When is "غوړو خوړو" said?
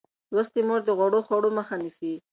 0.97-1.49